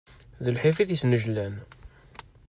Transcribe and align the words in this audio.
D 0.43 0.45
lḥif 0.55 0.77
i 0.79 0.83
t-isnejlan. 0.87 1.55